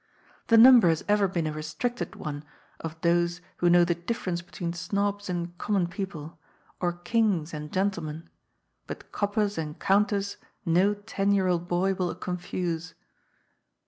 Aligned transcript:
The 0.47 0.57
number 0.57 0.89
has 0.89 1.05
ever 1.07 1.27
been 1.27 1.45
a 1.45 1.53
restricted 1.53 2.15
one 2.15 2.43
of 2.79 2.99
those 3.01 3.39
who 3.57 3.69
know 3.69 3.85
the 3.85 3.93
difference 3.93 4.41
between 4.41 4.73
snobs 4.73 5.29
and 5.29 5.55
common 5.59 5.85
people, 5.85 6.39
or 6.79 6.93
Kings 6.93 7.53
and 7.53 7.71
gentlemen, 7.71 8.27
but 8.87 9.11
coppers 9.11 9.59
and 9.59 9.79
counters 9.79 10.37
no 10.65 10.95
ten 10.95 11.31
year 11.33 11.45
old 11.45 11.67
boy 11.67 11.93
will 11.93 12.15
confuse. 12.15 12.95